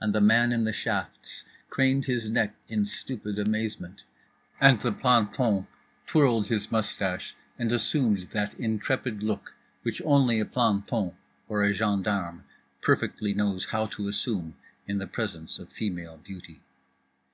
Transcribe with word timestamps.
And 0.00 0.14
the 0.14 0.22
man 0.22 0.52
in 0.52 0.64
the 0.64 0.72
shafts 0.72 1.44
craned 1.68 2.06
his 2.06 2.30
neck 2.30 2.54
in 2.68 2.86
stupid 2.86 3.38
amazement, 3.38 4.04
and 4.58 4.80
the 4.80 4.90
planton 4.90 5.66
twirled 6.06 6.46
his 6.46 6.72
moustache 6.72 7.36
and 7.58 7.70
assumed 7.70 8.30
that 8.30 8.54
intrepid 8.54 9.22
look 9.22 9.54
which 9.82 10.00
only 10.06 10.40
a 10.40 10.46
planton 10.46 11.12
(or 11.46 11.62
a 11.62 11.74
gendarme) 11.74 12.44
perfectly 12.80 13.34
knows 13.34 13.66
how 13.66 13.84
to 13.84 14.08
assume 14.08 14.54
in 14.86 14.96
the 14.96 15.06
presence 15.06 15.58
of 15.58 15.68
female 15.68 16.16
beauty. 16.16 16.62